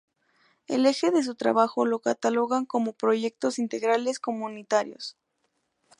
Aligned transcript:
El 0.65 0.87
eje 0.87 1.11
de 1.11 1.21
su 1.21 1.35
trabajo 1.35 1.85
lo 1.85 1.99
catalogan 1.99 2.65
como 2.65 2.93
Proyectos 2.93 3.59
Integrales 3.59 4.19
Comunitarios. 4.19 5.15